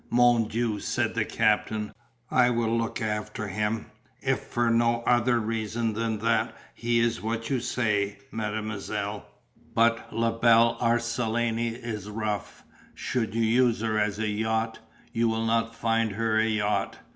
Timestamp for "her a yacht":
16.13-16.97